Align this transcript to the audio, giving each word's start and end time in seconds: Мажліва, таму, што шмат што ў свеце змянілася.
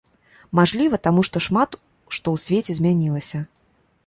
Мажліва, 0.59 0.99
таму, 1.07 1.23
што 1.29 1.41
шмат 1.47 1.77
што 2.15 2.27
ў 2.37 2.45
свеце 2.47 2.79
змянілася. 2.79 3.45